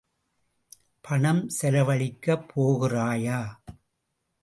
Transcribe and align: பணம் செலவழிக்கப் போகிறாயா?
பணம் 1.01 1.49
செலவழிக்கப் 1.61 2.45
போகிறாயா? 2.51 3.39